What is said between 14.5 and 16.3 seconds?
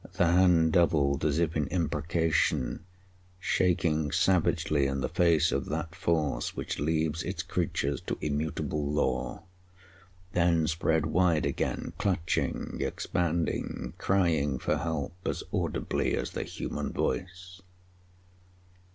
for help as audibly